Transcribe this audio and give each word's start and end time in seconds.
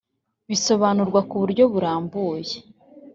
Bizasobanurwa 0.49 1.19
ku 1.29 1.35
buryo 1.41 1.63
burambuye 1.73 2.55